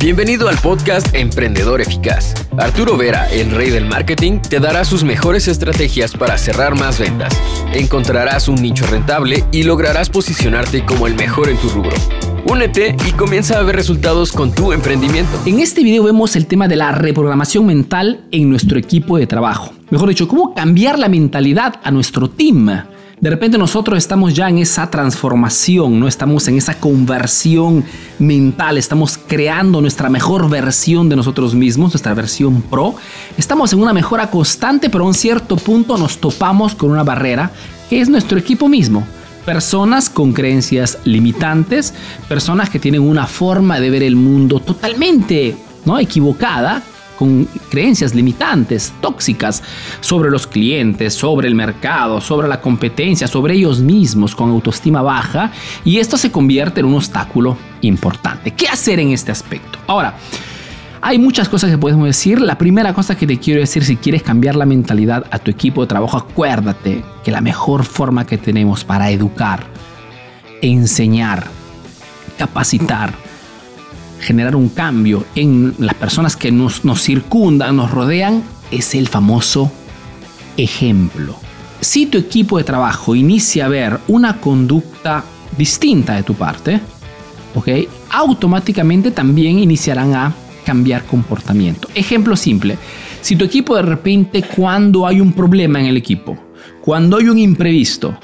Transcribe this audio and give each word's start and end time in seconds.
Bienvenido 0.00 0.48
al 0.48 0.56
podcast 0.58 1.12
Emprendedor 1.12 1.80
Eficaz. 1.80 2.32
Arturo 2.56 2.96
Vera, 2.96 3.28
el 3.32 3.50
rey 3.50 3.70
del 3.70 3.84
marketing, 3.84 4.38
te 4.38 4.60
dará 4.60 4.84
sus 4.84 5.02
mejores 5.02 5.48
estrategias 5.48 6.12
para 6.12 6.38
cerrar 6.38 6.78
más 6.78 7.00
ventas. 7.00 7.36
Encontrarás 7.74 8.46
un 8.46 8.62
nicho 8.62 8.86
rentable 8.86 9.44
y 9.50 9.64
lograrás 9.64 10.08
posicionarte 10.08 10.84
como 10.84 11.08
el 11.08 11.16
mejor 11.16 11.48
en 11.48 11.56
tu 11.56 11.68
rubro. 11.70 11.96
Únete 12.44 12.94
y 13.08 13.10
comienza 13.10 13.58
a 13.58 13.62
ver 13.64 13.74
resultados 13.74 14.30
con 14.30 14.54
tu 14.54 14.72
emprendimiento. 14.72 15.36
En 15.46 15.58
este 15.58 15.82
video 15.82 16.04
vemos 16.04 16.36
el 16.36 16.46
tema 16.46 16.68
de 16.68 16.76
la 16.76 16.92
reprogramación 16.92 17.66
mental 17.66 18.20
en 18.30 18.48
nuestro 18.48 18.78
equipo 18.78 19.18
de 19.18 19.26
trabajo. 19.26 19.72
Mejor 19.90 20.10
dicho, 20.10 20.28
cómo 20.28 20.54
cambiar 20.54 20.96
la 20.96 21.08
mentalidad 21.08 21.74
a 21.82 21.90
nuestro 21.90 22.30
team. 22.30 22.70
De 23.20 23.30
repente 23.30 23.58
nosotros 23.58 23.98
estamos 23.98 24.32
ya 24.32 24.48
en 24.48 24.58
esa 24.58 24.88
transformación, 24.90 25.98
no 25.98 26.06
estamos 26.06 26.46
en 26.46 26.56
esa 26.56 26.78
conversión 26.78 27.84
mental, 28.20 28.78
estamos 28.78 29.18
creando 29.18 29.80
nuestra 29.80 30.08
mejor 30.08 30.48
versión 30.48 31.08
de 31.08 31.16
nosotros 31.16 31.52
mismos, 31.52 31.92
nuestra 31.92 32.14
versión 32.14 32.62
pro. 32.62 32.94
Estamos 33.36 33.72
en 33.72 33.80
una 33.80 33.92
mejora 33.92 34.30
constante, 34.30 34.88
pero 34.88 35.02
a 35.02 35.08
un 35.08 35.14
cierto 35.14 35.56
punto 35.56 35.98
nos 35.98 36.18
topamos 36.18 36.76
con 36.76 36.90
una 36.90 37.02
barrera 37.02 37.50
que 37.90 38.00
es 38.00 38.08
nuestro 38.08 38.38
equipo 38.38 38.68
mismo. 38.68 39.04
Personas 39.44 40.08
con 40.10 40.32
creencias 40.32 40.98
limitantes, 41.02 41.94
personas 42.28 42.70
que 42.70 42.78
tienen 42.78 43.00
una 43.00 43.26
forma 43.26 43.80
de 43.80 43.90
ver 43.90 44.04
el 44.04 44.14
mundo 44.14 44.60
totalmente 44.60 45.56
¿no? 45.84 45.98
equivocada, 45.98 46.84
con 47.18 47.46
creencias 47.68 48.14
limitantes, 48.14 48.92
tóxicas 49.00 49.62
sobre 50.00 50.30
los 50.30 50.46
clientes, 50.46 51.14
sobre 51.14 51.48
el 51.48 51.54
mercado, 51.54 52.20
sobre 52.20 52.46
la 52.46 52.60
competencia, 52.60 53.26
sobre 53.26 53.54
ellos 53.54 53.80
mismos, 53.80 54.36
con 54.36 54.50
autoestima 54.50 55.02
baja, 55.02 55.50
y 55.84 55.98
esto 55.98 56.16
se 56.16 56.30
convierte 56.30 56.80
en 56.80 56.86
un 56.86 56.94
obstáculo 56.94 57.56
importante. 57.80 58.52
¿Qué 58.52 58.68
hacer 58.68 59.00
en 59.00 59.10
este 59.10 59.32
aspecto? 59.32 59.78
Ahora, 59.86 60.14
hay 61.00 61.18
muchas 61.18 61.48
cosas 61.48 61.70
que 61.70 61.78
podemos 61.78 62.06
decir. 62.06 62.40
La 62.40 62.58
primera 62.58 62.92
cosa 62.94 63.16
que 63.16 63.26
te 63.26 63.38
quiero 63.38 63.60
decir, 63.60 63.84
si 63.84 63.96
quieres 63.96 64.22
cambiar 64.22 64.56
la 64.56 64.66
mentalidad 64.66 65.26
a 65.30 65.38
tu 65.38 65.50
equipo 65.50 65.80
de 65.80 65.88
trabajo, 65.88 66.16
acuérdate 66.16 67.04
que 67.24 67.30
la 67.30 67.40
mejor 67.40 67.84
forma 67.84 68.26
que 68.26 68.38
tenemos 68.38 68.84
para 68.84 69.10
educar, 69.10 69.64
enseñar, 70.60 71.46
capacitar, 72.36 73.12
generar 74.20 74.56
un 74.56 74.68
cambio 74.68 75.24
en 75.34 75.74
las 75.78 75.94
personas 75.94 76.36
que 76.36 76.50
nos, 76.50 76.82
circundan, 77.00 77.76
nos 77.76 77.90
rodean, 77.90 78.42
es 78.70 78.94
el 78.94 79.08
famoso 79.08 79.70
ejemplo. 80.56 81.36
Si 81.80 82.06
tu 82.06 82.18
equipo 82.18 82.58
de 82.58 82.64
trabajo 82.64 83.14
inicia 83.14 83.66
a 83.66 83.68
ver 83.68 84.00
una 84.08 84.40
conducta 84.40 85.24
distinta 85.56 86.14
de 86.14 86.22
tu 86.22 86.34
parte, 86.34 86.80
automáticamente 88.10 89.10
también 89.10 89.58
iniciarán 89.58 90.14
a 90.14 90.34
cambiar 90.64 91.04
comportamiento. 91.04 91.88
Ejemplo 91.94 92.36
simple, 92.36 92.78
si 93.20 93.36
tu 93.36 93.44
equipo 93.44 93.74
de 93.76 93.82
repente 93.82 94.42
cuando 94.42 95.06
hay 95.06 95.20
un 95.20 95.32
problema 95.32 95.80
en 95.80 95.86
el 95.86 95.96
equipo, 95.96 96.36
cuando 96.80 97.16
hay 97.16 97.28
un 97.28 97.38
imprevisto, 97.38 98.16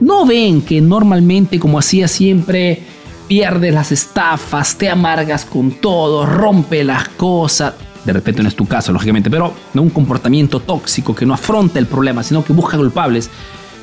no 0.00 0.24
ven 0.24 0.62
que 0.62 0.80
normalmente 0.80 1.58
como 1.58 1.78
hacía 1.78 2.08
siempre 2.08 2.82
pierdes 3.30 3.72
las 3.72 3.92
estafas, 3.92 4.76
te 4.76 4.90
amargas 4.90 5.44
con 5.44 5.70
todo, 5.70 6.26
rompe 6.26 6.82
las 6.82 7.10
cosas. 7.10 7.74
De 8.04 8.12
repente 8.12 8.42
no 8.42 8.48
es 8.48 8.56
tu 8.56 8.66
caso, 8.66 8.92
lógicamente, 8.92 9.30
pero 9.30 9.54
no 9.72 9.82
un 9.82 9.90
comportamiento 9.90 10.58
tóxico 10.58 11.14
que 11.14 11.24
no 11.24 11.34
afronta 11.34 11.78
el 11.78 11.86
problema, 11.86 12.24
sino 12.24 12.42
que 12.42 12.52
busca 12.52 12.76
culpables. 12.76 13.30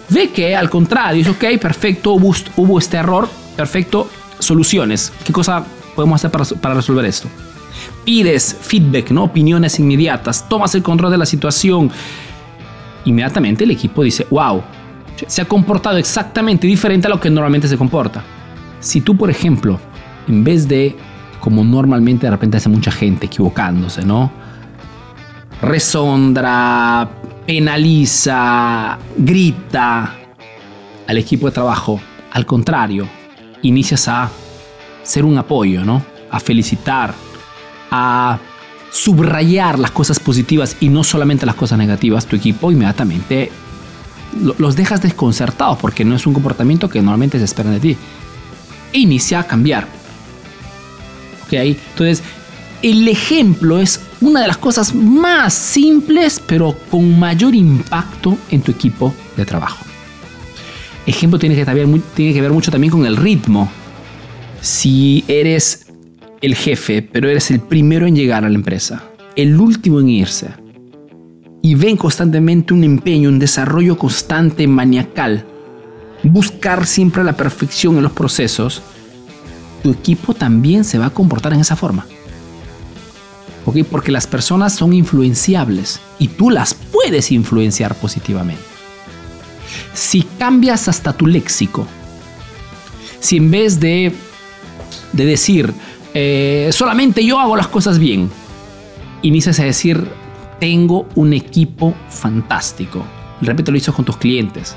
Ve 0.10 0.32
que 0.32 0.54
al 0.54 0.70
contrario, 0.70 1.22
es 1.22 1.30
ok, 1.30 1.62
perfecto, 1.62 2.12
hubo, 2.12 2.78
este 2.78 2.98
error, 2.98 3.30
perfecto, 3.56 4.10
soluciones. 4.38 5.14
¿Qué 5.24 5.32
cosa 5.32 5.64
podemos 5.96 6.20
hacer 6.20 6.30
para, 6.30 6.44
para 6.44 6.76
resolver 6.76 7.06
esto? 7.06 7.30
Pides 8.04 8.54
feedback, 8.60 9.12
¿no? 9.12 9.24
opiniones 9.24 9.80
inmediatas, 9.80 10.50
tomas 10.50 10.76
el 10.76 10.84
control 10.84 11.10
de 11.10 11.20
la 11.20 11.26
situación. 11.26 11.90
Inmediatamente 13.06 13.64
el 13.64 13.72
equipo 13.72 14.04
dice, 14.04 14.28
wow, 14.30 14.62
se 15.26 15.42
ha 15.42 15.46
comportado 15.46 15.96
exactamente 15.96 16.68
diferente 16.68 17.08
a 17.08 17.10
lo 17.10 17.18
que 17.22 17.30
normalmente 17.30 17.70
se 17.70 17.78
comporta. 17.78 18.26
Si 18.80 19.02
tú, 19.02 19.18
por 19.18 19.30
ejemplo, 19.30 19.80
en 20.28 20.44
vez 20.44 20.68
de, 20.68 20.96
como 21.40 21.64
normalmente 21.64 22.28
de 22.28 22.32
repente 22.32 22.58
hace 22.58 22.70
mucha 22.70 22.92
gente 22.92 23.26
equivocándose, 23.26 24.06
¿no? 24.06 24.32
Resondra, 25.62 27.10
penaliza, 27.46 28.98
grita 29.18 30.14
al 31.08 31.18
equipo 31.18 31.48
de 31.48 31.54
trabajo, 31.54 32.00
al 32.32 32.46
contrario, 32.46 33.08
inicias 33.62 34.08
a 34.08 34.30
ser 35.04 35.26
un 35.26 35.38
apoyo, 35.38 35.84
¿no? 35.84 36.04
A 36.30 36.40
felicitar, 36.40 37.14
a 37.90 38.38
subrayar 38.92 39.80
las 39.80 39.92
cosas 39.92 40.20
positivas 40.20 40.78
y 40.80 40.90
no 40.90 41.04
solamente 41.04 41.46
las 41.46 41.56
cosas 41.56 41.78
negativas, 41.78 42.26
tu 42.26 42.36
equipo 42.36 42.72
inmediatamente 42.72 43.52
los 44.60 44.76
dejas 44.76 45.02
desconcertados 45.02 45.78
porque 45.80 46.04
no 46.04 46.16
es 46.16 46.28
un 46.28 46.34
comportamiento 46.34 46.90
que 46.90 47.00
normalmente 47.02 47.38
se 47.40 47.46
espera 47.46 47.70
de 47.70 47.80
ti 47.80 47.98
inicia 48.94 49.40
a 49.40 49.48
cambiar. 49.48 49.88
¿Ok? 51.46 51.54
Entonces, 51.54 52.24
el 52.82 53.08
ejemplo 53.08 53.80
es 53.80 54.00
una 54.22 54.42
de 54.42 54.48
las 54.48 54.58
cosas 54.58 54.94
más 54.94 55.54
simples, 55.54 56.42
pero 56.46 56.76
con 56.90 57.18
mayor 57.20 57.56
impacto 57.56 58.38
en 58.52 58.62
tu 58.62 58.72
equipo 58.72 59.14
de 59.36 59.46
trabajo. 59.46 59.86
Ejemplo 61.06 61.40
tiene 61.40 61.56
que, 61.56 61.66
tiene 62.16 62.34
que 62.34 62.42
ver 62.42 62.52
mucho 62.52 62.72
también 62.72 62.92
con 62.92 63.06
el 63.06 63.16
ritmo. 63.16 63.72
Si 64.62 65.24
eres 65.28 65.88
el 66.42 66.56
jefe, 66.56 67.02
pero 67.02 67.30
eres 67.30 67.50
el 67.52 67.60
primero 67.60 68.06
en 68.06 68.16
llegar 68.16 68.44
a 68.44 68.50
la 68.50 68.56
empresa, 68.56 69.04
el 69.36 69.60
último 69.60 70.00
en 70.00 70.10
irse, 70.10 70.50
y 71.62 71.76
ven 71.76 71.98
constantemente 71.98 72.74
un 72.74 72.84
empeño, 72.84 73.30
un 73.30 73.40
desarrollo 73.40 73.98
constante, 73.98 74.68
maniacal, 74.68 75.46
buscar 76.30 76.86
siempre 76.86 77.24
la 77.24 77.34
perfección 77.34 77.98
en 77.98 78.04
los 78.04 78.12
procesos, 78.12 78.82
tu 79.84 79.92
equipo 79.92 80.34
también 80.34 80.84
se 80.84 80.98
va 80.98 81.08
a 81.08 81.14
comportar 81.14 81.54
en 81.54 81.60
esa 81.60 81.76
forma. 81.76 82.06
Porque 83.92 84.14
las 84.14 84.28
personas 84.28 84.74
son 84.74 84.94
influenciables 84.94 86.00
y 86.20 86.30
tú 86.30 86.50
las 86.50 86.74
puedes 86.74 87.32
influenciar 87.32 87.96
positivamente. 87.96 88.62
Si 89.94 90.22
cambias 90.40 90.88
hasta 90.88 91.12
tu 91.12 91.28
léxico, 91.28 91.86
si 93.20 93.38
en 93.38 93.52
vez 93.52 93.80
de, 93.80 94.14
de 95.12 95.26
decir 95.26 95.74
eh, 96.14 96.70
solamente 96.72 97.24
yo 97.24 97.40
hago 97.40 97.56
las 97.56 97.68
cosas 97.68 98.00
bien, 98.00 98.32
inicias 99.22 99.60
a 99.60 99.66
decir 99.66 100.10
tengo 100.60 101.08
un 101.14 101.34
equipo 101.34 101.94
fantástico. 102.10 103.04
Repito, 103.42 103.72
lo 103.72 103.78
hizo 103.78 103.94
con 103.94 104.06
tus 104.06 104.18
clientes, 104.18 104.76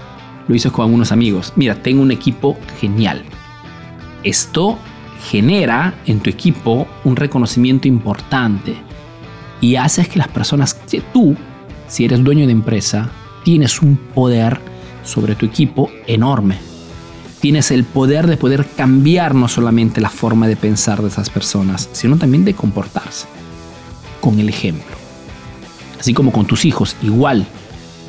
lo 0.49 0.55
hizo 0.55 0.73
con 0.73 0.85
algunos 0.85 1.13
amigos. 1.13 1.53
Mira, 1.57 1.83
tengo 1.83 2.03
un 2.03 2.11
equipo 2.11 2.57
genial. 2.81 3.23
Esto 4.23 4.79
genera 5.31 5.95
en 6.07 6.21
tu 6.21 6.31
equipo 6.31 6.87
un 7.05 7.17
reconocimiento 7.17 7.89
importante 7.89 8.77
y 9.61 9.77
haces 9.77 10.09
que 10.09 10.19
las 10.19 10.29
personas, 10.29 10.75
que 10.75 11.01
tú, 11.01 11.37
si 11.89 12.05
eres 12.05 12.23
dueño 12.25 12.47
de 12.47 12.53
empresa, 12.53 13.11
tienes 13.45 13.83
un 13.83 13.97
poder 13.97 14.61
sobre 15.05 15.35
tu 15.35 15.47
equipo 15.47 15.91
enorme. 16.07 16.57
Tienes 17.41 17.71
el 17.71 17.85
poder 17.85 18.27
de 18.27 18.37
poder 18.37 18.67
cambiar 18.77 19.35
no 19.35 19.49
solamente 19.49 20.01
la 20.01 20.11
forma 20.11 20.47
de 20.47 20.57
pensar 20.57 21.01
de 21.01 21.09
esas 21.09 21.31
personas, 21.31 21.89
sino 21.93 22.17
también 22.17 22.45
de 22.45 22.55
comportarse 22.55 23.27
con 24.21 24.39
el 24.39 24.49
ejemplo. 24.49 24.97
Así 25.99 26.13
como 26.15 26.33
con 26.33 26.47
tus 26.47 26.65
hijos, 26.65 26.97
igual. 27.03 27.47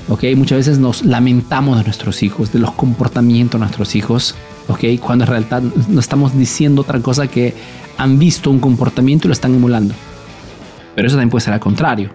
¿Ok? 0.09 0.23
Muchas 0.35 0.59
veces 0.59 0.79
nos 0.79 1.03
lamentamos 1.03 1.77
de 1.77 1.83
nuestros 1.83 2.23
hijos, 2.23 2.51
de 2.51 2.59
los 2.59 2.71
comportamientos 2.71 3.59
de 3.59 3.65
nuestros 3.65 3.95
hijos, 3.95 4.35
¿ok? 4.67 4.83
Cuando 4.99 5.25
en 5.25 5.29
realidad 5.29 5.61
no 5.87 5.99
estamos 5.99 6.37
diciendo 6.37 6.81
otra 6.81 6.99
cosa 6.99 7.27
que 7.27 7.53
han 7.97 8.19
visto 8.19 8.49
un 8.49 8.59
comportamiento 8.59 9.27
y 9.27 9.29
lo 9.29 9.33
están 9.33 9.55
emulando. 9.55 9.93
Pero 10.95 11.07
eso 11.07 11.15
también 11.15 11.29
puede 11.29 11.45
ser 11.45 11.53
al 11.53 11.59
contrario. 11.59 12.09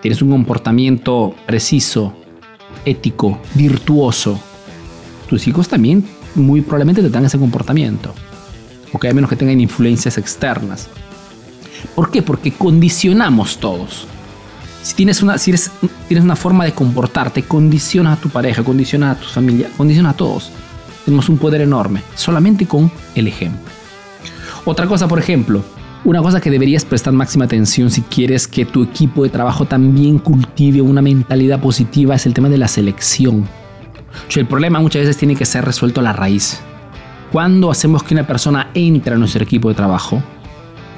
Tienes 0.00 0.22
un 0.22 0.30
comportamiento 0.30 1.34
preciso, 1.46 2.12
ético, 2.84 3.40
virtuoso. 3.54 4.38
Tus 5.28 5.48
hijos 5.48 5.68
también 5.68 6.04
muy 6.34 6.60
probablemente 6.60 7.02
te 7.02 7.10
dan 7.10 7.24
ese 7.24 7.38
comportamiento. 7.38 8.14
¿ok? 8.92 9.06
A 9.06 9.14
menos 9.14 9.30
que 9.30 9.36
tengan 9.36 9.60
influencias 9.60 10.18
externas. 10.18 10.88
¿Por 11.94 12.10
qué? 12.10 12.22
Porque 12.22 12.52
condicionamos 12.52 13.58
todos. 13.58 14.06
Si 14.82 14.94
tienes 14.94 15.22
una, 15.22 15.38
si 15.38 15.52
tienes 16.08 16.24
una 16.24 16.36
forma 16.36 16.64
de 16.64 16.72
comportarte, 16.72 17.42
condicionas 17.42 18.18
a 18.18 18.20
tu 18.20 18.28
pareja, 18.28 18.62
condicionas 18.62 19.16
a 19.16 19.20
tu 19.20 19.28
familia, 19.28 19.68
condicionas 19.76 20.14
a 20.14 20.16
todos 20.16 20.50
tenemos 21.08 21.30
un 21.30 21.38
poder 21.38 21.62
enorme, 21.62 22.02
solamente 22.14 22.66
con 22.66 22.92
el 23.14 23.28
ejemplo. 23.28 23.72
Otra 24.66 24.86
cosa, 24.86 25.08
por 25.08 25.18
ejemplo, 25.18 25.64
una 26.04 26.20
cosa 26.20 26.38
que 26.38 26.50
deberías 26.50 26.84
prestar 26.84 27.14
máxima 27.14 27.46
atención 27.46 27.90
si 27.90 28.02
quieres 28.02 28.46
que 28.46 28.66
tu 28.66 28.82
equipo 28.82 29.22
de 29.22 29.30
trabajo 29.30 29.64
también 29.64 30.18
cultive 30.18 30.82
una 30.82 31.00
mentalidad 31.00 31.62
positiva 31.62 32.14
es 32.14 32.26
el 32.26 32.34
tema 32.34 32.50
de 32.50 32.58
la 32.58 32.68
selección. 32.68 33.48
El 34.36 34.46
problema 34.46 34.80
muchas 34.80 35.00
veces 35.00 35.16
tiene 35.16 35.34
que 35.34 35.46
ser 35.46 35.64
resuelto 35.64 36.00
a 36.00 36.04
la 36.04 36.12
raíz. 36.12 36.60
Cuando 37.32 37.70
hacemos 37.70 38.02
que 38.02 38.12
una 38.12 38.26
persona 38.26 38.68
entre 38.74 39.14
a 39.14 39.16
nuestro 39.16 39.42
equipo 39.42 39.70
de 39.70 39.76
trabajo, 39.76 40.22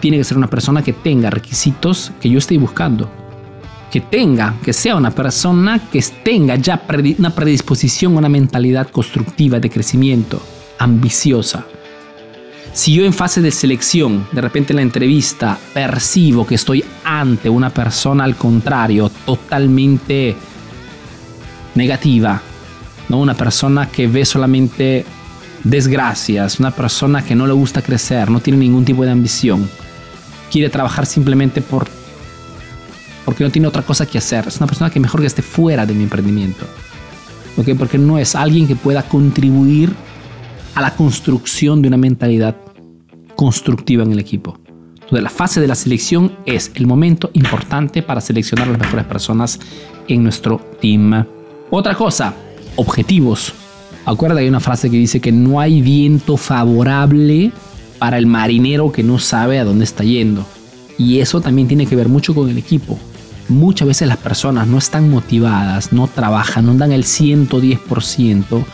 tiene 0.00 0.16
que 0.16 0.24
ser 0.24 0.38
una 0.38 0.50
persona 0.50 0.82
que 0.82 0.92
tenga 0.92 1.30
requisitos 1.30 2.10
que 2.20 2.28
yo 2.28 2.38
estoy 2.38 2.56
buscando. 2.56 3.08
Que 3.90 4.00
tenga, 4.00 4.54
que 4.62 4.72
sea 4.72 4.96
una 4.96 5.10
persona 5.10 5.90
que 5.90 6.04
tenga 6.22 6.56
ya 6.56 6.80
una 7.18 7.34
predisposición, 7.34 8.16
una 8.16 8.28
mentalidad 8.28 8.88
constructiva 8.88 9.58
de 9.58 9.68
crecimiento, 9.68 10.40
ambiciosa. 10.78 11.66
Si 12.72 12.94
yo 12.94 13.04
en 13.04 13.12
fase 13.12 13.40
de 13.42 13.50
selección, 13.50 14.28
de 14.30 14.40
repente 14.40 14.72
en 14.72 14.76
la 14.76 14.82
entrevista, 14.82 15.58
percibo 15.74 16.46
que 16.46 16.54
estoy 16.54 16.84
ante 17.04 17.50
una 17.50 17.70
persona 17.70 18.22
al 18.22 18.36
contrario, 18.36 19.10
totalmente 19.26 20.36
negativa, 21.74 22.40
¿no? 23.08 23.18
una 23.18 23.34
persona 23.34 23.88
que 23.88 24.06
ve 24.06 24.24
solamente 24.24 25.04
desgracias, 25.64 26.60
una 26.60 26.70
persona 26.70 27.24
que 27.24 27.34
no 27.34 27.46
le 27.46 27.52
gusta 27.52 27.82
crecer, 27.82 28.30
no 28.30 28.40
tiene 28.40 28.60
ningún 28.60 28.84
tipo 28.84 29.04
de 29.04 29.10
ambición, 29.10 29.68
quiere 30.50 30.70
trabajar 30.70 31.06
simplemente 31.06 31.60
por 31.60 31.88
porque 33.30 33.44
no 33.44 33.50
tiene 33.52 33.68
otra 33.68 33.82
cosa 33.82 34.06
que 34.06 34.18
hacer. 34.18 34.48
Es 34.48 34.56
una 34.56 34.66
persona 34.66 34.90
que 34.90 34.98
mejor 34.98 35.20
que 35.20 35.28
esté 35.28 35.40
fuera 35.40 35.86
de 35.86 35.94
mi 35.94 36.02
emprendimiento. 36.02 36.66
¿Okay? 37.56 37.74
Porque 37.74 37.96
no 37.96 38.18
es 38.18 38.34
alguien 38.34 38.66
que 38.66 38.74
pueda 38.74 39.04
contribuir 39.04 39.94
a 40.74 40.80
la 40.80 40.96
construcción 40.96 41.80
de 41.80 41.86
una 41.86 41.96
mentalidad 41.96 42.56
constructiva 43.36 44.02
en 44.02 44.10
el 44.10 44.18
equipo. 44.18 44.58
Entonces, 44.94 45.22
la 45.22 45.30
fase 45.30 45.60
de 45.60 45.68
la 45.68 45.76
selección 45.76 46.32
es 46.44 46.72
el 46.74 46.88
momento 46.88 47.30
importante 47.34 48.02
para 48.02 48.20
seleccionar 48.20 48.66
a 48.66 48.72
las 48.72 48.80
mejores 48.80 49.04
personas 49.04 49.60
en 50.08 50.24
nuestro 50.24 50.58
team. 50.80 51.24
Otra 51.70 51.94
cosa, 51.94 52.34
objetivos. 52.74 53.52
Acuérdate, 54.06 54.40
hay 54.40 54.48
una 54.48 54.58
frase 54.58 54.90
que 54.90 54.96
dice 54.96 55.20
que 55.20 55.30
no 55.30 55.60
hay 55.60 55.82
viento 55.82 56.36
favorable 56.36 57.52
para 58.00 58.18
el 58.18 58.26
marinero 58.26 58.90
que 58.90 59.04
no 59.04 59.20
sabe 59.20 59.60
a 59.60 59.64
dónde 59.64 59.84
está 59.84 60.02
yendo. 60.02 60.44
Y 60.98 61.20
eso 61.20 61.40
también 61.40 61.68
tiene 61.68 61.86
que 61.86 61.94
ver 61.94 62.08
mucho 62.08 62.34
con 62.34 62.48
el 62.48 62.58
equipo. 62.58 62.98
Muchas 63.50 63.88
veces 63.88 64.06
las 64.06 64.16
personas 64.16 64.68
no 64.68 64.78
están 64.78 65.10
motivadas, 65.10 65.92
no 65.92 66.06
trabajan, 66.06 66.66
no 66.66 66.74
dan 66.74 66.92
el 66.92 67.02
110%, 67.02 68.64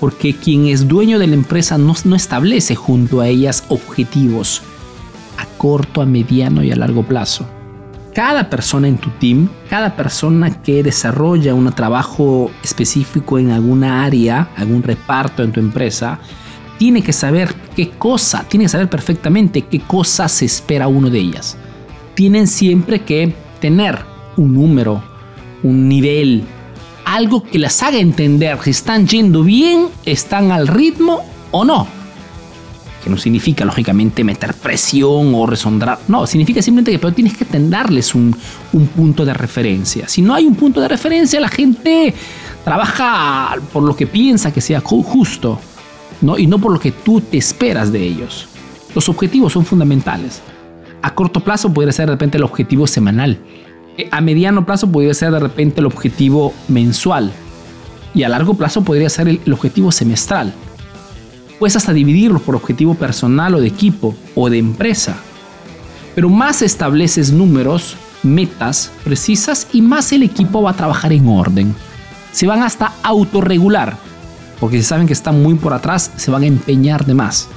porque 0.00 0.34
quien 0.34 0.68
es 0.68 0.88
dueño 0.88 1.18
de 1.18 1.26
la 1.26 1.34
empresa 1.34 1.76
no, 1.76 1.94
no 2.04 2.16
establece 2.16 2.74
junto 2.74 3.20
a 3.20 3.28
ellas 3.28 3.62
objetivos 3.68 4.62
a 5.36 5.44
corto, 5.58 6.00
a 6.00 6.06
mediano 6.06 6.64
y 6.64 6.72
a 6.72 6.76
largo 6.76 7.02
plazo. 7.02 7.46
Cada 8.14 8.48
persona 8.48 8.88
en 8.88 8.96
tu 8.96 9.10
team, 9.10 9.50
cada 9.68 9.96
persona 9.96 10.62
que 10.62 10.82
desarrolla 10.82 11.54
un 11.54 11.70
trabajo 11.72 12.50
específico 12.64 13.38
en 13.38 13.50
alguna 13.50 14.02
área, 14.02 14.48
algún 14.56 14.82
reparto 14.82 15.42
en 15.42 15.52
tu 15.52 15.60
empresa, 15.60 16.20
tiene 16.78 17.02
que 17.02 17.12
saber 17.12 17.54
qué 17.76 17.90
cosa, 17.90 18.46
tiene 18.48 18.64
que 18.64 18.70
saber 18.70 18.88
perfectamente 18.88 19.60
qué 19.60 19.80
cosa 19.80 20.26
se 20.26 20.46
espera 20.46 20.88
uno 20.88 21.10
de 21.10 21.18
ellas. 21.18 21.58
Tienen 22.14 22.46
siempre 22.46 23.02
que 23.02 23.34
tener 23.60 24.11
un 24.36 24.54
número, 24.54 25.02
un 25.62 25.88
nivel, 25.88 26.44
algo 27.04 27.42
que 27.42 27.58
les 27.58 27.82
haga 27.82 27.98
entender 27.98 28.58
si 28.62 28.70
están 28.70 29.06
yendo 29.06 29.42
bien, 29.42 29.88
están 30.04 30.52
al 30.52 30.68
ritmo 30.68 31.20
o 31.50 31.64
no. 31.64 31.86
Que 33.02 33.10
no 33.10 33.16
significa, 33.16 33.64
lógicamente, 33.64 34.22
meter 34.22 34.54
presión 34.54 35.34
o 35.34 35.44
resondrar. 35.44 35.98
No, 36.06 36.24
significa 36.26 36.62
simplemente 36.62 36.92
que 36.92 36.98
pero 37.00 37.12
tienes 37.12 37.36
que 37.36 37.44
darles 37.50 38.14
un, 38.14 38.36
un 38.72 38.86
punto 38.86 39.24
de 39.24 39.34
referencia. 39.34 40.06
Si 40.06 40.22
no 40.22 40.34
hay 40.34 40.46
un 40.46 40.54
punto 40.54 40.80
de 40.80 40.86
referencia, 40.86 41.40
la 41.40 41.48
gente 41.48 42.14
trabaja 42.64 43.56
por 43.72 43.82
lo 43.82 43.96
que 43.96 44.06
piensa 44.06 44.52
que 44.52 44.60
sea 44.60 44.80
justo 44.80 45.58
y 46.38 46.46
no 46.46 46.58
por 46.58 46.72
lo 46.72 46.78
que 46.78 46.92
tú 46.92 47.20
te 47.20 47.36
esperas 47.36 47.90
de 47.90 48.02
ellos. 48.02 48.46
Los 48.94 49.08
objetivos 49.08 49.52
son 49.52 49.64
fundamentales. 49.64 50.40
A 51.02 51.14
corto 51.14 51.40
plazo 51.40 51.72
puede 51.72 51.92
ser 51.92 52.06
de 52.06 52.12
repente 52.12 52.38
el 52.38 52.44
objetivo 52.44 52.86
semanal. 52.86 53.38
A 54.10 54.20
mediano 54.20 54.64
plazo 54.64 54.90
podría 54.90 55.14
ser 55.14 55.32
de 55.32 55.40
repente 55.40 55.80
el 55.80 55.86
objetivo 55.86 56.54
mensual. 56.68 57.32
Y 58.14 58.22
a 58.22 58.28
largo 58.28 58.54
plazo 58.54 58.82
podría 58.82 59.08
ser 59.08 59.28
el, 59.28 59.52
objetivo 59.52 59.92
semestral. 59.92 60.52
Puedes 61.58 61.76
hasta 61.76 61.92
dividirlos 61.92 62.42
por 62.42 62.56
objetivo 62.56 62.94
personal 62.94 63.54
o 63.54 63.60
de 63.60 63.68
equipo 63.68 64.14
o 64.34 64.50
de 64.50 64.58
empresa. 64.58 65.16
Pero 66.14 66.28
más 66.28 66.62
estableces 66.62 67.32
números, 67.32 67.96
metas 68.22 68.90
precisas 69.04 69.68
y 69.72 69.82
más 69.82 70.12
el 70.12 70.22
equipo 70.22 70.62
va 70.62 70.70
a 70.70 70.76
trabajar 70.76 71.12
en 71.12 71.28
orden. 71.28 71.74
Se 72.32 72.46
van 72.46 72.62
hasta 72.62 72.92
autorregular 73.02 73.96
porque 74.62 74.76
si 74.76 74.84
saben 74.84 75.08
que 75.08 75.12
están 75.12 75.42
muy 75.42 75.56
por 75.56 75.72
atrás, 75.72 76.12
se 76.14 76.30
van 76.30 76.44
a 76.44 76.46
empeñar 76.46 77.04
de 77.04 77.14
más. 77.14 77.48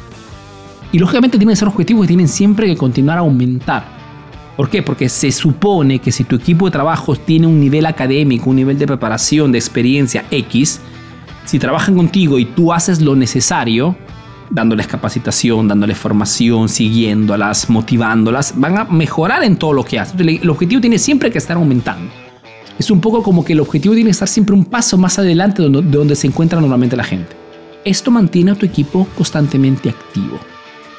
Y 0.92 0.98
lógicamente 0.98 1.38
tienen 1.38 1.54
que 1.54 1.60
ser 1.60 1.68
objetivos 1.68 2.02
que 2.02 2.08
tienen 2.08 2.28
siempre 2.28 2.66
que 2.66 2.76
continuar 2.76 3.20
a 3.20 3.22
aumentar. 3.22 3.95
¿Por 4.56 4.70
qué? 4.70 4.82
Porque 4.82 5.10
se 5.10 5.32
supone 5.32 6.00
que 6.00 6.12
si 6.12 6.24
tu 6.24 6.36
equipo 6.36 6.66
de 6.66 6.72
trabajo 6.72 7.16
tiene 7.16 7.48
un 7.48 7.60
nivel 7.60 7.86
académico, 7.86 8.50
un 8.50 8.56
nivel 8.56 8.78
de 8.78 8.88
preparación, 8.88 9.52
de 9.52 9.58
experiencia 9.58 10.26
X, 10.32 10.80
si 11.46 11.60
trabajan 11.60 11.96
contigo 11.96 12.40
y 12.40 12.46
tú 12.46 12.72
haces 12.72 13.02
lo 13.02 13.16
necesario, 13.16 13.96
dándoles 14.50 14.88
capacitación, 14.88 15.68
dándoles 15.68 15.98
formación, 15.98 16.70
siguiéndolas, 16.70 17.70
motivándolas, 17.70 18.54
van 18.58 18.78
a 18.78 18.86
mejorar 18.86 19.44
en 19.44 19.58
todo 19.58 19.74
lo 19.74 19.84
que 19.84 20.00
hacen. 20.00 20.28
El 20.28 20.50
objetivo 20.50 20.82
tiene 20.82 21.00
siempre 21.00 21.32
que 21.32 21.38
estar 21.38 21.58
aumentando 21.58 22.10
es 22.78 22.92
un 22.92 23.00
poco 23.00 23.24
como 23.24 23.46
que 23.46 23.54
el 23.54 23.60
objetivo 23.60 23.94
tiene 23.94 24.10
que 24.10 24.12
estar 24.12 24.28
siempre 24.28 24.56
un 24.56 24.66
paso 24.66 24.98
más 24.98 25.18
adelante 25.18 25.62
de 25.62 25.70
donde, 25.70 26.16
se 26.16 26.28
encuentra 26.28 26.60
normalmente 26.60 26.98
la 26.98 27.04
gente. 27.04 27.36
Esto 27.84 28.12
mantiene 28.12 28.52
a 28.52 28.56
tu 28.56 28.66
equipo 28.66 29.08
constantemente 29.16 29.90
activo. 29.90 30.40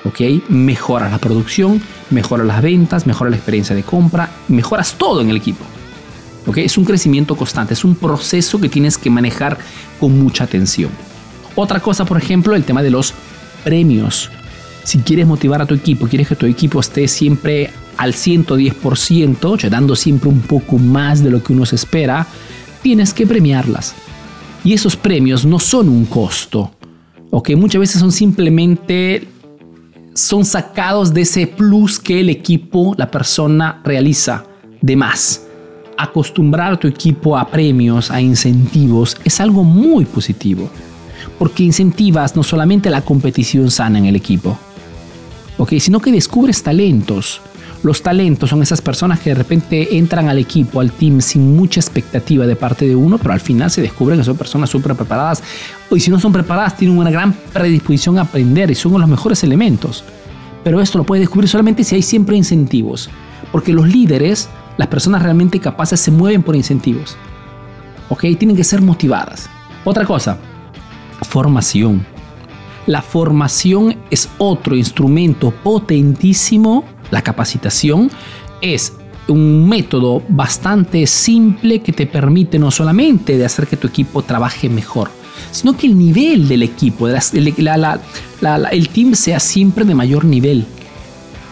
¿Ok? 0.05 0.49
Mejora 0.49 1.09
la 1.09 1.19
producción, 1.19 1.81
mejora 2.11 2.45
las 2.45 2.63
ventas, 2.63 3.07
mejora 3.07 3.31
la 3.31 3.37
experiencia 3.37 3.75
de 3.75 3.83
compra, 3.83 4.31
mejoras 4.49 4.95
todo 4.95 5.21
en 5.21 5.31
el 5.31 5.37
equipo. 5.37 5.65
¿ok? 6.47 6.59
Es 6.59 6.79
un 6.79 6.85
crecimiento 6.85 7.37
constante, 7.37 7.75
es 7.75 7.85
un 7.85 7.95
proceso 7.95 8.61
que 8.61 8.69
tienes 8.69 8.99
que 8.99 9.11
manejar 9.11 9.59
con 9.99 10.19
mucha 10.19 10.45
atención. 10.45 10.91
Otra 11.55 11.81
cosa, 11.81 12.05
por 12.05 12.19
ejemplo, 12.19 12.55
el 12.55 12.65
tema 12.65 12.83
de 12.83 12.91
los 12.91 13.15
premios. 13.65 14.31
Si 14.85 14.99
quieres 14.99 15.27
motivar 15.27 15.61
a 15.61 15.67
tu 15.67 15.75
equipo, 15.75 16.07
quieres 16.07 16.29
que 16.29 16.37
tu 16.37 16.47
equipo 16.47 16.81
esté 16.81 17.09
siempre 17.09 17.71
al 17.97 18.13
110%, 18.13 19.69
dando 19.69 19.97
siempre 19.97 20.29
un 20.29 20.41
poco 20.41 20.79
más 20.79 21.23
de 21.23 21.31
lo 21.31 21.43
que 21.43 21.53
uno 21.53 21.67
se 21.67 21.77
espera, 21.77 22.27
tienes 22.83 23.13
que 23.13 23.27
premiarlas. 23.27 23.95
Y 24.65 24.75
esos 24.75 24.97
premios 24.97 25.45
no 25.45 25.59
son 25.59 25.89
un 25.89 26.05
costo, 26.07 26.73
¿ok? 27.31 27.51
Muchas 27.57 27.81
veces 27.81 28.01
son 28.01 28.13
simplemente, 28.13 29.27
son 30.17 30.47
sacados 30.47 31.13
de 31.13 31.21
ese 31.23 31.47
plus 31.47 32.01
que 32.01 32.21
el 32.21 32.31
equipo, 32.31 32.95
la 32.97 33.11
persona 33.11 33.81
realiza 33.85 34.45
de 34.81 34.97
más. 34.97 35.43
Acostumbrar 35.99 36.73
a 36.73 36.77
tu 36.79 36.89
equipo 36.89 37.37
a 37.37 37.47
premios, 37.47 38.11
a 38.11 38.21
incentivos, 38.21 39.17
es 39.25 39.41
algo 39.41 39.63
muy 39.63 40.07
positivo, 40.07 40.71
porque 41.39 41.63
incentivas 41.63 42.35
no 42.35 42.43
solamente 42.43 42.89
la 42.89 43.03
competición 43.03 43.71
sana 43.71 43.99
en 43.99 44.07
el 44.07 44.17
equipo, 44.17 44.59
¿ok? 45.59 45.75
Sino 45.79 46.01
que 46.01 46.11
descubres 46.11 46.63
talentos, 46.63 47.43
los 47.87 48.03
talentos 48.03 48.51
son 48.51 48.63
esas 48.63 48.83
personas 48.83 49.21
que 49.21 49.31
de 49.31 49.37
repente 49.37 49.97
entran 49.97 50.29
al 50.29 50.41
equipo, 50.41 50.81
al 50.81 50.91
team, 50.91 51.21
sin 51.21 51.55
mucha 51.55 51.79
expectativa 51.79 52.45
de 52.45 52.57
parte 52.57 52.85
de 52.85 52.97
uno, 52.97 53.17
pero 53.17 53.33
al 53.33 53.39
final 53.39 53.71
se 53.71 53.81
descubren 53.81 54.19
que 54.19 54.25
son 54.25 54.37
personas 54.37 54.71
súper 54.71 54.97
preparadas. 54.97 55.41
Y 55.93 56.01
si 56.01 56.11
no 56.11 56.19
son 56.19 56.33
preparadas, 56.33 56.77
tienen 56.77 56.99
una 56.99 57.13
gran 57.13 57.33
predisposición 57.53 58.19
a 58.19 58.23
aprender 58.23 58.73
y 58.73 58.75
son 58.75 59.01
los 59.01 59.09
mejores 59.09 59.45
elementos. 59.45 60.03
Pero 60.65 60.81
esto 60.81 60.99
lo 60.99 61.05
puedes 61.05 61.23
descubrir 61.23 61.49
solamente 61.49 61.85
si 61.85 61.95
hay 61.95 62.03
siempre 62.03 62.37
incentivos. 62.37 63.09
Porque 63.53 63.73
los 63.73 63.87
líderes, 63.87 64.49
las 64.79 64.89
personas 64.89 65.23
realmente 65.23 65.61
capaces, 65.61 66.01
se 66.01 66.11
mueven 66.11 66.43
por 66.43 66.57
incentivos. 66.57 67.17
¿Ok? 68.09 68.23
Tienen 68.37 68.57
que 68.57 68.65
ser 68.65 68.83
motivadas. 68.83 69.49
Otra 69.85 70.05
cosa, 70.05 70.39
formación. 71.23 72.05
La 72.87 73.01
formación 73.01 73.97
es 74.11 74.29
otro 74.39 74.75
instrumento 74.75 75.53
potentísimo 75.53 76.85
la 77.11 77.23
capacitación 77.23 78.11
es 78.61 78.93
un 79.29 79.69
método 79.69 80.23
bastante 80.29 81.07
simple 81.07 81.81
que 81.81 81.93
te 81.93 82.07
permite 82.07 82.59
no 82.59 82.71
solamente 82.71 83.37
de 83.37 83.45
hacer 83.45 83.67
que 83.67 83.77
tu 83.77 83.89
equipo 83.89 84.23
trabaje 84.23 84.69
mejor, 84.69 85.11
sino 85.51 85.77
que 85.77 85.87
el 85.87 85.99
nivel 85.99 86.49
del 86.49 86.63
equipo, 86.63 87.09
el 87.09 88.89
team 88.89 89.15
sea 89.15 89.41
siempre 89.41 89.85
de 89.85 89.95
mayor 89.95 90.25
nivel. 90.25 90.65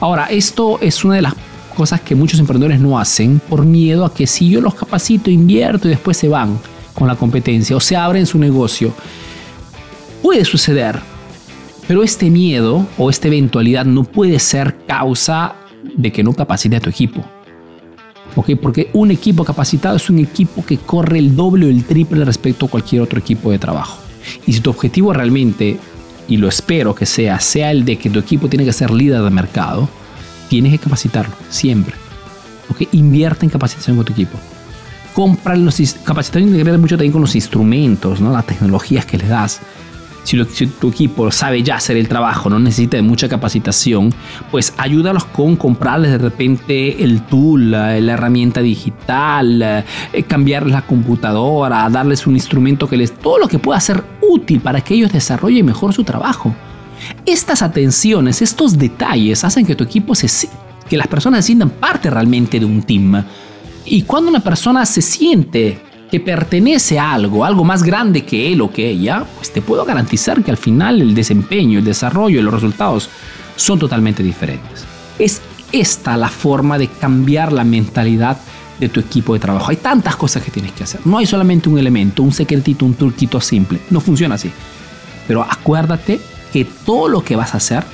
Ahora, 0.01 0.27
esto 0.27 0.79
es 0.81 1.05
una 1.05 1.17
de 1.17 1.23
las 1.23 1.35
cosas 1.75 2.01
que 2.01 2.15
muchos 2.15 2.39
emprendedores 2.39 2.81
no 2.81 2.99
hacen 2.99 3.41
por 3.49 3.65
miedo 3.65 4.05
a 4.05 4.15
que 4.15 4.27
si 4.27 4.49
yo 4.49 4.61
los 4.61 4.75
capacito, 4.75 5.31
invierto 5.31 5.89
y 5.89 5.91
después 5.91 6.17
se 6.17 6.29
van 6.29 6.59
con 6.95 7.09
la 7.09 7.17
competencia 7.17 7.77
o 7.77 7.81
se 7.81 7.97
abren 7.97 8.27
su 8.27 8.39
negocio. 8.39 8.93
Puede 10.23 10.45
suceder, 10.45 11.01
pero 11.87 12.03
este 12.03 12.31
miedo 12.31 12.87
o 12.99 13.11
esta 13.11 13.29
eventualidad 13.29 13.85
no 13.85 14.05
puede 14.05 14.39
ser 14.39 14.77
causa 14.87 15.57
de 15.97 16.13
que 16.13 16.23
no 16.23 16.33
capacite 16.33 16.77
a 16.77 16.81
tu 16.81 16.91
equipo. 16.91 17.25
Porque 18.35 18.91
un 18.93 19.11
equipo 19.11 19.45
capacitado 19.45 19.97
es 19.97 20.11
un 20.11 20.19
equipo 20.19 20.65
que 20.65 20.79
corre 20.79 21.19
el 21.19 21.37
doble 21.37 21.67
o 21.67 21.69
el 21.69 21.85
triple 21.85 22.25
respecto 22.25 22.67
a 22.67 22.69
cualquier 22.69 23.03
otro 23.03 23.19
equipo 23.19 23.51
de 23.51 23.59
trabajo. 23.59 23.99
Y 24.47 24.53
si 24.53 24.61
tu 24.61 24.71
objetivo 24.71 25.13
realmente, 25.13 25.79
y 26.27 26.37
lo 26.37 26.49
espero 26.49 26.95
que 26.95 27.07
sea, 27.07 27.39
sea 27.39 27.71
el 27.71 27.85
de 27.85 27.97
que 27.97 28.11
tu 28.11 28.19
equipo 28.19 28.49
tiene 28.49 28.65
que 28.65 28.73
ser 28.73 28.91
líder 28.91 29.23
de 29.23 29.31
mercado, 29.31 29.89
tienes 30.49 30.73
que 30.73 30.79
capacitarlo, 30.79 31.35
siempre. 31.49 31.95
¿Ok? 32.71 32.89
Invierte 32.93 33.45
en 33.45 33.51
capacitación 33.51 33.97
con 33.97 34.07
tu 34.07 34.13
equipo. 34.13 34.39
Compra 35.13 35.55
los 35.55 35.77
capacitación 36.03 36.49
tiene 36.49 36.59
que 36.59 36.71
ver 36.71 36.79
mucho 36.79 36.97
también 36.97 37.13
con 37.13 37.21
los 37.21 37.37
instrumentos, 37.37 38.21
¿no? 38.21 38.33
las 38.33 38.47
tecnologías 38.47 39.07
que 39.07 39.19
le 39.19 39.29
das. 39.29 39.61
Si, 40.25 40.67
tu 40.67 40.89
equipo 40.89 41.31
sabe 41.31 41.63
ya 41.63 41.77
hacer 41.77 41.99
el 41.99 42.09
trabajo, 42.09 42.49
no 42.49 42.59
necesita 42.59 42.97
de 42.97 43.03
mucha 43.03 43.29
capacitación, 43.29 44.13
pues 44.51 44.73
ayúdalos 44.79 45.27
con 45.27 45.55
comprarles 45.57 46.13
de 46.13 46.19
repente 46.19 47.05
el 47.05 47.23
tool, 47.23 47.71
la, 47.71 47.97
herramienta 47.97 48.61
digital, 48.61 49.63
eh, 49.63 50.23
cambiarles 50.27 50.73
la 50.73 50.83
computadora, 50.83 51.89
darles 51.91 52.27
un 52.27 52.35
instrumento 52.35 52.89
que 52.89 52.97
les... 52.97 53.13
todo 53.13 53.39
lo 53.39 53.49
que 53.49 53.59
pueda 53.59 53.79
ser 53.81 54.03
útil 54.23 54.61
para 54.61 54.81
que 54.81 54.95
ellos 54.95 55.13
desarrollen 55.13 55.67
mejor 55.67 55.93
su 55.93 56.05
trabajo. 56.05 56.55
Estas 57.27 57.61
atenciones, 57.61 58.41
estos 58.41 58.79
detalles 58.79 59.45
hacen 59.45 59.67
que 59.67 59.75
tu 59.75 59.85
equipo 59.85 60.15
se... 60.15 60.49
que 60.89 60.97
las 60.97 61.07
personas 61.07 61.45
se 61.45 61.49
sientan 61.49 61.69
parte 61.69 62.09
realmente 62.09 62.59
de 62.59 62.65
un 62.65 62.83
team. 62.83 63.23
Y 63.85 64.03
cuando 64.03 64.31
una 64.31 64.41
persona 64.41 64.87
se 64.87 65.03
siente 65.03 65.79
que 66.11 66.21
pertenece 66.21 66.99
a 66.99 67.13
algo, 67.13 67.45
algo 67.45 67.65
más 67.65 67.83
grande 67.83 68.25
que 68.25 68.53
él 68.53 68.61
o 68.61 68.71
que 68.71 68.89
ella, 68.89 69.25
pues 69.37 69.53
te 69.53 69.63
puedo 69.63 69.85
garantizar 69.85 70.43
que 70.43 70.51
al 70.51 70.57
final 70.57 71.01
el 71.01 71.15
desempeño, 71.15 71.79
el 71.79 71.85
desarrollo 71.85 72.41
y 72.41 72.43
los 72.43 72.55
resultados 72.55 73.09
son 73.57 73.79
totalmente 73.79 74.23
diferentes. 74.23 74.85
Es 75.19 75.41
esta 75.73 76.17
la 76.17 76.29
forma 76.29 76.79
de 76.79 76.89
cambiar 76.89 77.53
la 77.53 77.65
mentalidad 77.65 78.39
de 78.79 78.89
tu 78.89 79.01
equipo 79.01 79.35
de 79.35 79.41
trabajo. 79.41 79.71
Hay 79.71 79.77
tantas 79.77 80.17
cosas 80.17 80.43
que 80.43 80.51
tienes 80.51 80.73
que 80.73 80.85
hacer. 80.85 81.01
No 81.05 81.19
hay 81.19 81.27
solamente 81.27 81.69
un 81.69 81.79
elemento, 81.79 82.23
un 82.23 82.33
secretito, 82.33 82.85
un 82.85 82.95
truquito 82.95 83.41
simple. 83.41 83.81
No 83.91 84.01
funciona 84.01 84.35
así. 84.35 84.51
Pero 85.27 85.43
acuérdate 85.43 86.21
que 86.53 86.65
todo 86.65 87.09
lo 87.09 87.25
que 87.25 87.37
vas 87.37 87.55
a 87.55 87.59
hacer, 87.59 87.85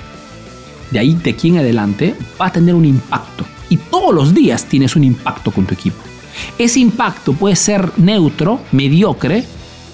de 0.91 0.99
ahí 0.99 1.15
de 1.15 1.31
aquí 1.31 1.49
en 1.49 1.59
adelante, 1.59 2.15
va 2.41 2.47
a 2.47 2.53
tener 2.53 2.75
un 2.75 2.85
impacto. 2.85 3.45
Y 3.69 3.77
todos 3.77 4.15
los 4.15 4.35
días 4.35 4.65
tienes 4.65 4.97
un 4.97 5.05
impacto 5.05 5.51
con 5.51 5.65
tu 5.65 5.75
equipo. 5.75 6.10
Ese 6.59 6.81
impacto 6.81 7.33
puede 7.33 7.57
ser 7.57 7.91
neutro, 7.99 8.61
mediocre, 8.73 9.45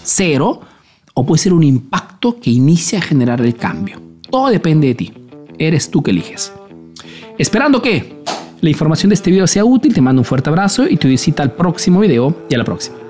cero, 0.03 0.61
o 1.15 1.25
puede 1.25 1.43
ser 1.43 1.53
un 1.53 1.62
impacto 1.62 2.38
que 2.38 2.50
inicia 2.50 2.99
a 2.99 3.03
generar 3.03 3.41
el 3.41 3.57
cambio. 3.57 4.00
Todo 4.31 4.49
depende 4.49 4.88
de 4.88 4.95
ti. 4.95 5.12
Eres 5.59 5.91
tú 5.91 6.03
que 6.03 6.11
eliges. 6.11 6.53
Esperando 7.38 7.81
que 7.81 8.23
la 8.61 8.71
información 8.71 9.11
de 9.11 9.15
este 9.15 9.31
video 9.31 9.47
sea 9.47 9.65
útil, 9.65 9.95
te 9.95 10.00
mando 10.00 10.21
un 10.21 10.25
fuerte 10.25 10.50
abrazo 10.50 10.87
y 10.88 10.97
te 10.97 11.09
visita 11.09 11.43
al 11.43 11.53
próximo 11.53 12.00
video 12.00 12.45
y 12.49 12.55
a 12.55 12.59
la 12.59 12.65
próxima. 12.65 13.06